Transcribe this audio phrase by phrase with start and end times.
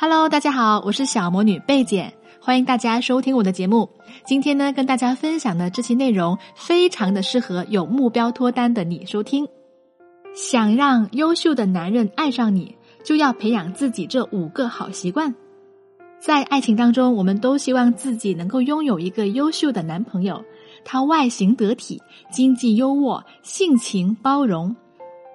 [0.00, 3.90] Hello，大家好，我是小魔女贝姐，欢迎大家收听我的节目。
[4.24, 9.48] 今天呢，跟大家分享的这期内容非常的适合有目标脱单的你收听。
[10.36, 15.34] 想让优秀的男人爱上你，就要培养自己这五个好习惯。
[16.20, 20.44] 在爱情当中，我们都希望自己能够拥有一个优秀的男朋友，
[20.84, 24.76] 他外形得体，经济优渥，性情包容。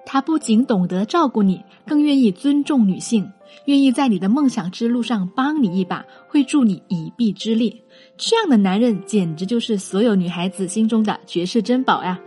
[0.06, 3.30] 他不仅懂得照顾你，更愿意尊重女性，
[3.66, 7.82] 愿意在你的梦想之路上帮你一把，会助你一臂之力。
[8.16, 12.20] 这样的男人简直就是所有女孩子心中的绝世珍宝呀！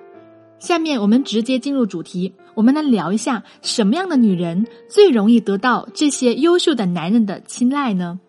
[0.59, 8.19] 下面我们直接进入主题，我们来聊一下什么样的女人最容易得到这些优秀的男人的青睐呢？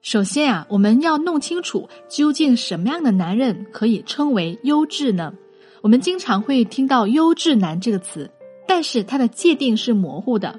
[0.00, 5.34] 首先啊，我们要弄清楚究竟什么样的男人可以称为优质呢？
[5.82, 8.30] 我们经常会听到“优质男”这个词。
[8.66, 10.58] 但是它的界定是模糊的，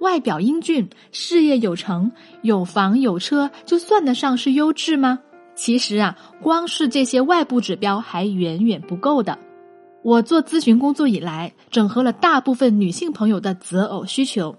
[0.00, 5.20] 外表英俊、事业有成、有房有车，就算得上是优质吗？
[5.54, 9.38] 其实啊，光是这些外部指标还远远不够的。
[10.02, 14.54] 我做咨询工作以来，整合了大部分女性朋友的择偶需求。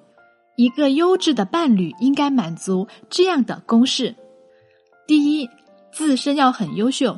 [0.58, 4.16] 一个优质的伴侣应该满足这样的公式：
[5.06, 5.48] 第一，
[5.92, 7.16] 自身要很优秀；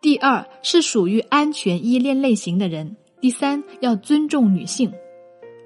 [0.00, 4.92] 第二，是属于安全依恋类型的人；第三，要尊重女性。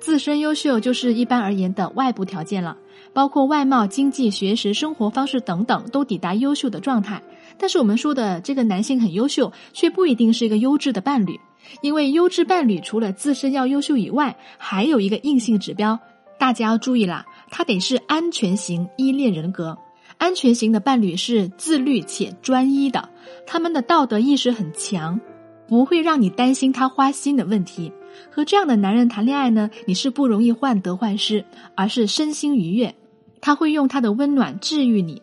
[0.07, 2.77] 自身优秀就是一般而言的外部条件了，
[3.13, 7.21] 包括外貌、经济、学识、生活方式等等都抵达优秀的状态。
[7.59, 11.41] 但是我们说的这个男性很优秀，却不一定是一个优质的伴侣，
[11.81, 15.99] 因为优质伴侣除了自身要优秀以外，还有一个硬性指标，
[16.39, 19.77] 大家要注意啦，他得是安全型依恋人格。
[20.19, 23.09] 安全型的伴侣是自律且专一的，
[23.45, 25.21] 他们的道德意识很强，
[25.67, 27.93] 不会让你担心他花心的问题。
[28.31, 32.95] 和这样的男人谈恋爱呢，你是不容易患得患失，而是身心愉悦。
[33.41, 35.23] 他会用他的温暖治愈你，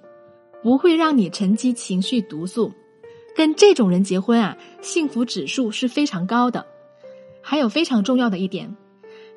[0.61, 2.71] 不会让你沉积情绪毒素。
[3.35, 6.65] 跟这种人结婚啊，幸福指数是非常高的。
[7.41, 8.77] 还有非常重要的一点，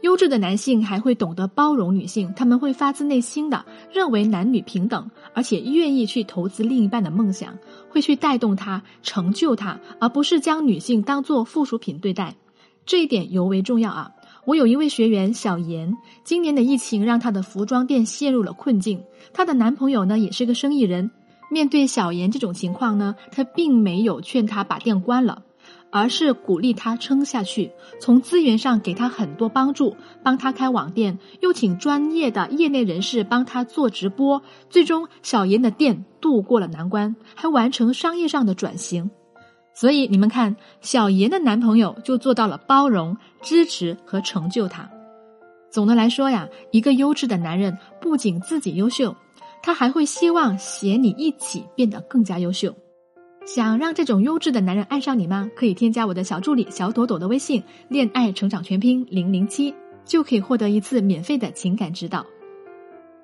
[0.02, 7.58] 优质的男性还会懂得包容女性，他们会发自内心的认为男女平等，而且愿意去投资另一半的梦想，
[7.88, 12.36] 会去带动他、成就他，而不是将女性当做附属品对待。
[12.86, 14.12] 这一点尤为重要啊！
[14.44, 19.02] 我有一位学员小严，今年的疫情让她的服装店陷入了困境。
[19.34, 21.10] 她的男朋友呢，也是个生意人。
[21.50, 25.42] 面对小严这种情况呢，他并没有劝她把店关了，
[25.90, 34.42] 而是鼓励她撑下去，从资源上给她很多帮助，帮她开网店，又请专业的业内人士帮她做直播。
[34.70, 39.10] 最终，小严的店度过了难关，还完成商业上的转型。
[39.78, 44.90] 所以你们看，小严的男朋友就做到了包容、支持和成就她。
[45.70, 49.14] 总的来说呀，一个优质的男人不仅自己优秀，
[49.62, 52.74] 他还会希望携你一起变得更加优秀。
[53.44, 55.50] 想让这种优质的男人爱上你吗？
[55.54, 59.74] 可以添加我的小助理小朵朵的微信“恋爱成长全拼零零七”，
[60.06, 62.24] 就可以获得一次免费的情感指导。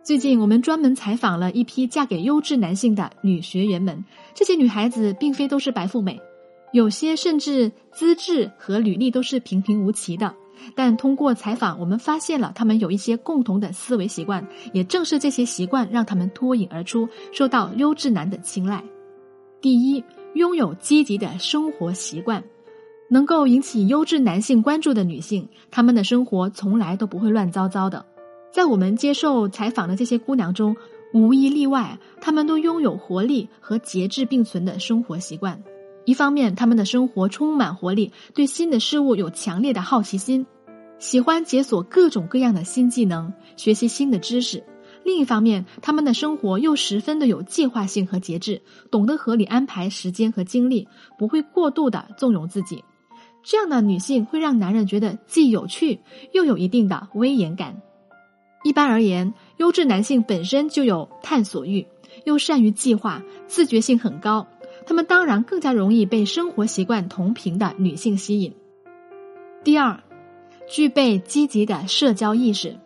[0.03, 6.21] 最近我们专门采访了一批嫁给优质男性的女学员们，这些女孩子并非都是白富美。
[6.73, 10.35] 有些甚至资质和履历都是平平无奇的，
[10.75, 18.83] 但通过采访，我们发现了他们有一些共同的思维习惯，也正是这些习惯让他们脱颖而出，受到优质男的青睐。
[19.61, 20.03] 第一，
[20.35, 22.43] 拥有积极的生活习惯，
[23.11, 28.07] 能够引起优质男性关注的女性，她们的生活从来都不会乱糟糟的。
[28.51, 30.75] 在我们接受采访的这些姑娘中，
[31.13, 35.63] 无一例外，她们都拥有活力和节制并存的生活习惯。
[36.05, 40.47] 一方面，他们的生活充满活力，对新的事物有强烈的好奇心，
[40.99, 44.61] 喜欢解锁各种各样的新技能，学习新的知识；
[45.05, 52.83] 另一方面，他们的生活又十分的有计划性和节制，懂得合理安排时间和精力，不会过度的纵容自己。
[53.45, 56.01] 这样的女性会让男人觉得既有趣
[56.33, 57.81] 又有一定的威严感。
[58.65, 61.87] 一般而言，优质男性本身就有探索欲，
[62.25, 64.47] 又善于计划，自觉性很高。
[64.87, 68.55] 他们当然更加容易被生活习惯同频的女性吸引。
[69.65, 70.01] 第二，
[70.69, 72.77] 具备积极的社交意识，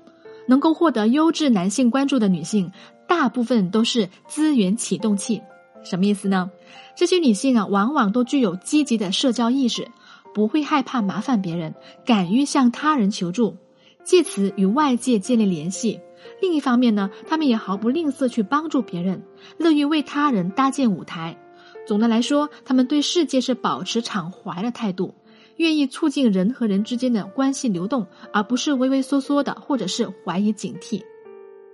[0.46, 2.70] 能够获得优质男性关注的女性，
[3.08, 5.40] 大部分都是资源启动器。
[5.82, 6.50] 什么意思呢？
[6.96, 9.88] 这些女性啊，往往都具有积极的社交意识，
[10.34, 13.56] 不会害怕麻烦别人，敢于向他人求助，
[14.02, 16.00] 借此与外界建立联系。
[16.42, 19.22] 另一方面呢，她们也毫不吝啬去帮助别人，
[19.58, 21.38] 乐于为他人搭建舞台。
[21.86, 25.14] 总的来说，他们对世界是保持敞怀的态度，
[25.56, 31.02] 愿意促进人和人之间的关系流动，而不是畏畏缩缩的，或者是怀疑警惕。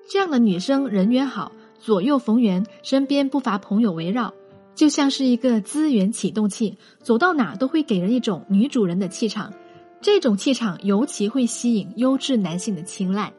[0.09, 4.35] 这样的女生人缘好，左右逢源，身边不乏朋友围绕，
[4.75, 9.53] 就像是一个资源启动器，走到哪都会给人一种女主人的气场。
[10.01, 13.33] 这种气场尤其会吸引优质男性的青睐。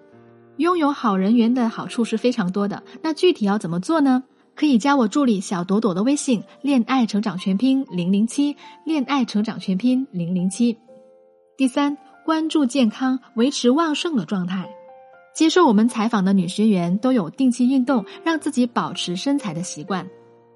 [0.58, 4.24] 拥有好人缘的好处是非常多的，那具体要怎么做呢？
[4.56, 8.56] 可以加我助理小朵朵的微信“恋爱成长全拼零零七”，
[8.86, 10.78] 恋爱成长全拼零零七。
[11.58, 14.70] 第三，关注健康，维持旺盛的状态。
[15.34, 20.08] 接受我们采访的女学员都有定期运动，让自己保持身材的习惯。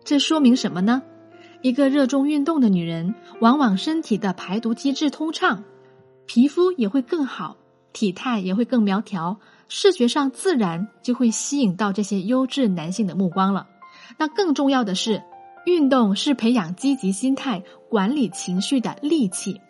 [0.03, 1.01] 这说明什么呢？
[1.63, 5.63] 一个热衷运动的女人，往往身体的排毒机制通畅，
[6.27, 7.57] 皮肤也会更好，
[7.93, 13.67] 体态也会更苗条，视觉上自然就会吸引到这些优质男性的目光了。
[14.17, 15.21] 那更重要的是，
[15.65, 19.61] 运动是培养积极心态、管理情绪的利器。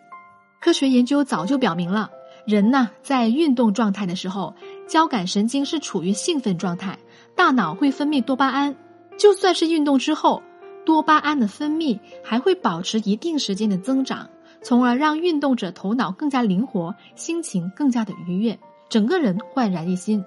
[0.60, 2.10] 科学研究早就表明了，
[2.46, 4.56] 人呢在运动状态的时候，
[4.88, 6.98] 交感神经是处于兴奋状态，
[7.36, 8.76] 大脑会分泌多巴胺。
[9.18, 10.42] 就算是运动之后，
[10.86, 14.30] 多巴胺的分泌还会保持一定时间的增长，
[14.62, 18.58] 从而让运动者头脑更加灵活，心情更加的愉悦，
[18.90, 20.24] 整个人焕然一新。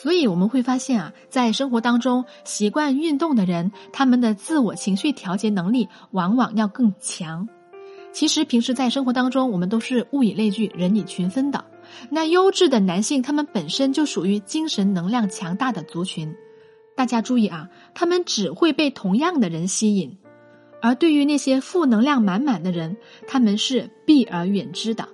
[0.00, 7.48] 所以我们会发现啊，在生活当中习惯运动的人，他们的自我情绪调节能力往往要更强。
[8.12, 11.64] 其实平时在生活当中，我们都是物以类聚，人以群分的。
[12.10, 16.32] 那优质的男性，他们本身就属于精神能量强大的族群。
[16.94, 20.16] 大家注意啊，他们只会被同样的人吸引，
[20.80, 22.96] 而对于那些负能量满满的人，
[23.26, 25.08] 他们是避而远之的。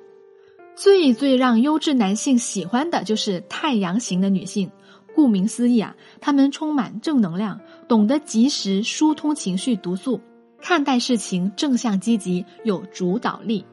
[0.77, 4.71] 最最让优质男性喜欢的就是太阳型的女性。
[5.15, 10.21] 顾名思义啊，他们充满正能量，懂得及时疏通情绪毒素，
[10.61, 13.65] 看待事情正向积极，有主导力。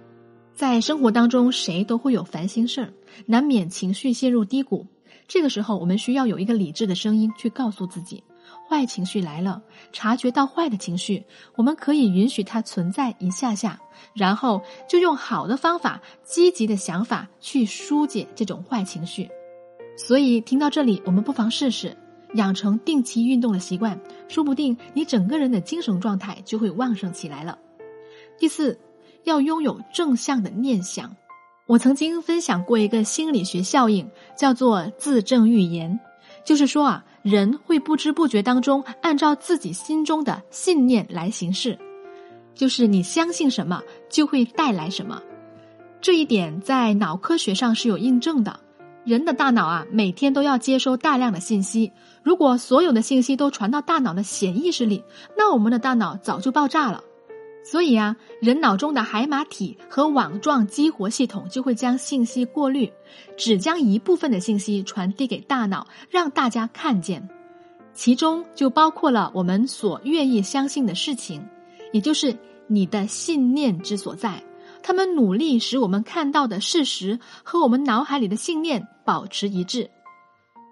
[0.53, 2.93] 在生活当中，谁都会有烦心事儿，
[3.25, 4.85] 难免情绪陷入低谷。
[5.27, 8.23] 这个时候，我们需要有一个理智的声音去告诉自己。
[8.71, 11.25] 坏情绪来了，察觉到坏的情绪，
[11.57, 13.77] 我们可以允许它存在一下下，
[14.13, 19.29] 然后就用好的方法、积极的想法去疏解这种坏情绪。
[19.97, 21.97] 所以听到这里，我们不妨试试
[22.35, 27.59] 养成定期运动的习惯，说不定你整个人的精神状态就会旺盛起来了。
[28.39, 28.79] 第四，
[29.25, 31.13] 要拥有正向的念想。
[31.67, 35.99] 我曾经分享过一个心理学效应，叫做自证预言，
[36.45, 37.03] 就是说啊。
[37.21, 41.77] 人会不知不觉当中按照自己心中的信念来行事，
[42.55, 45.21] 就是你相信什么就会带来什么。
[46.01, 48.59] 这一点在脑科学上是有印证的。
[49.03, 51.91] 人的大脑啊，每天都要接收大量的信息，
[52.23, 55.03] 如果所有的信息都传到大脑的潜意识里，
[55.35, 57.03] 那我们的大脑早就爆炸了。
[57.63, 62.91] 所以啊，人脑中的海马体和网状激活系统就会将信息过滤，
[63.37, 67.29] 只将一部分的信息传递给大脑，让大家看见。
[67.93, 71.45] 其中就包括了我们所愿意相信的事情，
[71.93, 72.35] 也就是
[72.67, 74.43] 你的信念之所在。
[74.81, 79.91] 他们努力使我们看到的事实和我们脑海里的信念保持一致。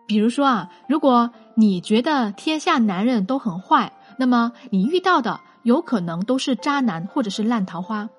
[0.08, 5.40] 比如说啊，如果你觉得天下男人都很坏，那么你遇到的。
[5.64, 8.10] 有可能都是渣男或者是烂桃花，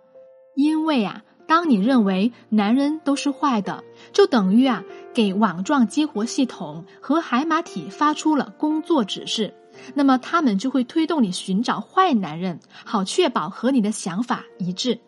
[0.55, 3.83] 因为啊，当你认为男人都是坏的，
[4.13, 9.55] 就等于啊给网状激活系统和海马体发出了工作指示，
[9.95, 15.01] 那么他们就会推动你寻找坏男人，好确保和你的想法一致。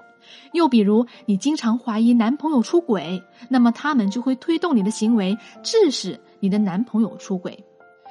[0.53, 7.65] 又比如你经常怀疑男朋友出轨，那么他们就会推动你的行为，致使你的男朋友出轨。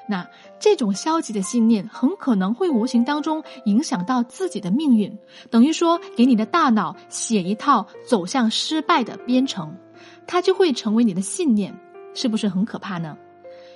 [0.08, 0.28] 那
[0.60, 5.18] 这种消极的信念很可能会无形当中影响到自己的命运，
[5.50, 9.76] 等于说给你的大脑写一套走向失败的编程，
[10.28, 11.80] 它就会成为你的信念，
[12.14, 13.18] 是不是很可怕呢？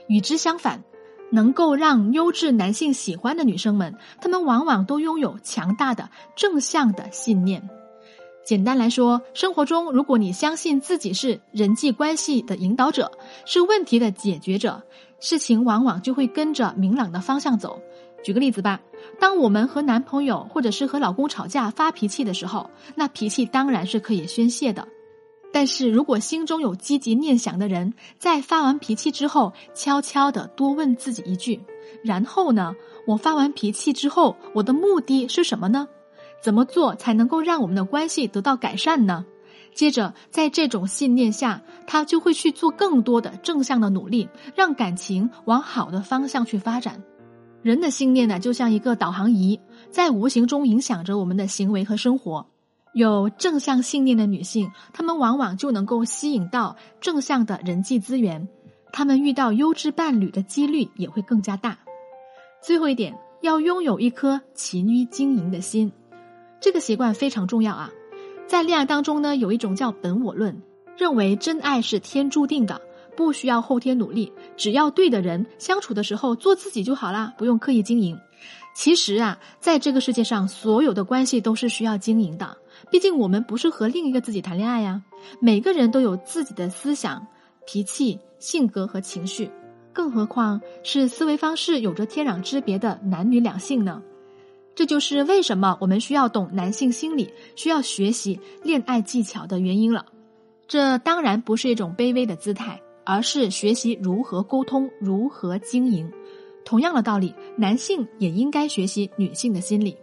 [0.08, 0.84] 与之相反，
[1.32, 7.70] 能够让优质男性喜欢的女生们，她们往往都拥有强大的正向的信念。
[8.44, 13.12] 简单来说，生活中如果你相信自己是人际关系的引导者，
[13.46, 14.84] 是问题的解决者。
[15.20, 17.80] 事情往往就会跟着明朗的方向走。
[18.24, 18.82] 举个例子吧，
[19.20, 24.88] 当我们和男朋友或者是和老公吵架发脾气的时候，那脾气当然是可以宣泄的。
[25.54, 31.62] 但是如果心中有积极念想的人，在发完脾气之后，悄悄的多问自己一句：
[32.04, 32.76] 然后呢？
[33.08, 35.88] 我发完脾气之后，我的目的是什么呢？
[36.42, 39.26] 怎么做才能够让我们的关系得到改善呢？
[39.76, 47.04] 接着，在这种信念下，他就会去做更多的正向的努力，让感情往好的方向去发展。
[47.62, 52.48] 人的信念呢，就像一个导航仪，在无形中影响着我们的行为和生活。
[52.94, 58.48] 有正向信念的女性，她们往往就能够吸引到正向的人际资源，
[58.94, 61.78] 她们遇到优质伴侣的几率也会更加大。
[62.62, 65.92] 最后一点，要拥有一颗勤于经营的心，
[66.62, 67.92] 这个习惯非常重要啊。
[68.48, 70.62] 在恋爱当中呢，有一种叫本我论，
[70.98, 72.80] 认为真爱是天注定的，
[73.18, 78.18] 不需要后天努力，只要对的人相处的时候做自己就好啦，不用刻意经营。
[78.76, 82.58] 其实啊，在这个世界上，所有的关系都是需要经营的。
[82.92, 85.02] 毕竟我们不是和另一个自己谈恋爱呀。
[85.40, 87.26] 每个人都有自己的思想、
[87.66, 89.50] 脾气、性格和情绪，
[89.92, 94.02] 更何况是思维方式有着天壤之别的男女两性呢？
[94.76, 100.06] 这就是为什么我们需要懂男性心理，需要学习恋爱技巧的原因了。
[100.68, 106.12] 这当然不是一种卑微的姿态，而是学习如何沟通、如何经营。
[106.66, 109.96] 同样的道理，男性也应该学习女性的心理。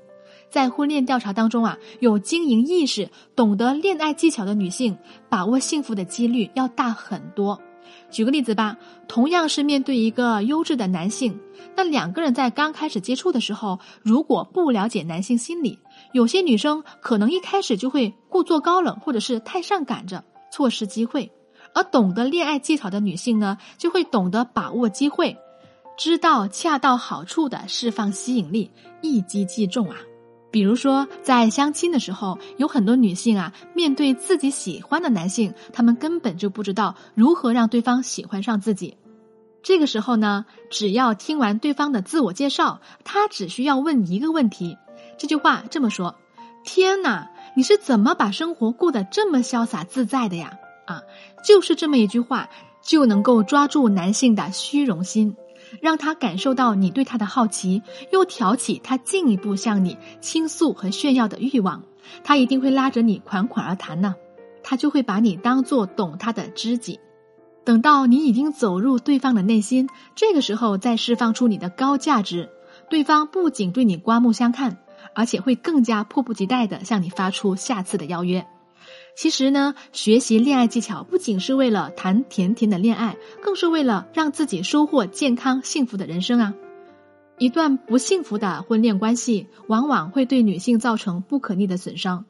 [0.48, 4.96] 在婚恋调查当中啊，有经营意识、懂得恋爱技巧的女性，
[5.28, 7.60] 把握幸福的几率要大很多。
[8.10, 8.76] 举个例子吧，
[9.08, 11.38] 同样是面对一个优质的男性，
[11.74, 15.78] 那两个人在刚开始接触的时候，如果不了解男性心理，
[16.12, 21.30] 有些女生可能一开始就会故作高冷，或者是太上赶着，错失机会；
[21.74, 25.36] 而懂得恋爱技巧的女性呢，就会懂得把握机会，
[25.96, 28.70] 知道恰到好处的释放吸引力，
[29.00, 29.96] 一击即中啊。
[30.52, 38.98] 比如说，在相亲的时候，有很多女性啊，面对自己喜欢的男性，她们根本就不知道如何让对方喜欢上自己。
[39.62, 44.76] 这个时候呢，只要听完对方的自我介绍，她只需要问一个问题。
[45.16, 46.16] 这句话这么说
[46.64, 51.00] ：“天哪，你是怎么把生活过得这么潇洒自在的呀？”啊，
[51.46, 52.50] 就是这么一句话，
[52.82, 55.34] 就能够抓住男性的虚荣心。
[55.80, 61.82] 让他感受到你对他的好奇，又挑起他进一步向你倾诉和炫耀的欲望，
[62.24, 64.14] 他一定会拉着你款款而谈呢。
[64.62, 67.00] 他就会把你当做懂他的知己。
[67.64, 72.50] 等到你已经走入对方的内心，这个时候再释放出你的高价值，
[72.90, 74.78] 对方不仅对你刮目相看，
[75.14, 78.46] 而且会更加迫不及待的向你发出下次的邀约。
[79.14, 86.54] 其实呢，学习恋爱技巧不仅是为了谈甜甜的恋爱，更是为了让自己收获健康幸福的人生啊！
[87.38, 92.24] 一段不幸福的婚恋关系，往往会对女性造成不可逆的损伤；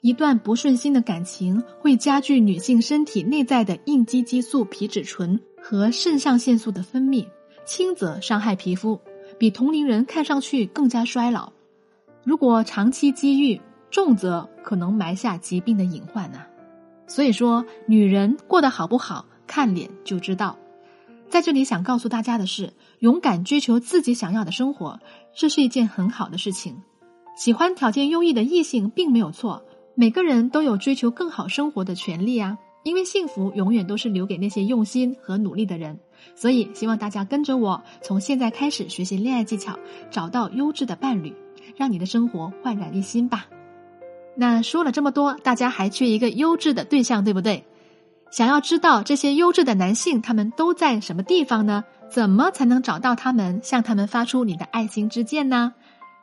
[0.00, 7.26] 一段不顺心的感情，会加剧女性身体内在的应激激素皮质醇和肾上腺素的分泌，
[7.66, 9.00] 轻则伤害皮肤，
[9.38, 11.52] 比同龄人看上去更加衰老。
[12.24, 13.60] 如果长期积郁，
[13.92, 16.38] 重则可能埋下疾病的隐患呐，
[17.06, 20.56] 所以说女人过得好不好，看脸就知道。
[21.28, 24.98] 在这里想告诉大家的是，勇敢追求自己想要的生活，
[25.34, 26.82] 这是一件很好的事情。
[27.36, 29.62] 喜欢条件优异的异性并没有错，
[29.94, 32.58] 每个人都有追求更好生活的权利啊。
[32.84, 36.00] 因为幸福永远都是留给那些用心和努力的人，
[36.34, 39.78] 所以希望大家跟着我，从现在开始学习恋爱技巧，
[40.10, 41.32] 找到优质的伴侣，
[41.76, 43.46] 让你的生活焕然一新吧。
[44.34, 47.64] 那说了这么多，大家还缺一个优质的对象，对不对？
[48.30, 51.84] 想要知道这些优质的男性他们都在什么地方呢？
[52.10, 55.74] 怎么才能找到他们，向他们发出你的爱心之箭呢？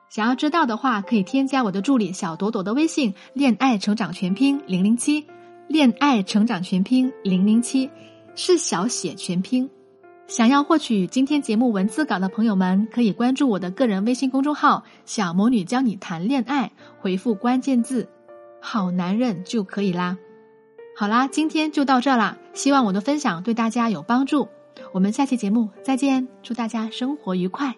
[0.10, 5.28] 想要知道的话，可以添加我的助理小朵朵的微信“恋爱成长全拼零零七”，
[5.70, 7.88] 恋爱成长全拼零零七
[8.36, 9.70] 是小写全拼。
[10.30, 16.72] 想要获取今天节目文字稿的朋友们，可以关注我的个人微信公众号“小魔女教你谈恋爱”，
[17.02, 18.08] 回复关键字
[18.62, 20.20] “好男人”就可以啦。
[20.96, 24.48] 好啦，今天就到这啦，希望我的分享对大家有帮助。
[24.92, 27.76] 我们下期节目再见，祝大家生活愉快。